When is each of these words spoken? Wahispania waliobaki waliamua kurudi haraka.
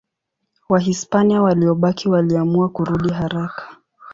Wahispania 0.69 1.41
waliobaki 1.41 2.09
waliamua 2.09 2.69
kurudi 2.69 3.09
haraka. 3.13 3.77